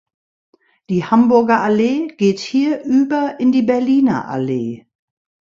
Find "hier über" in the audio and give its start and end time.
2.39-3.39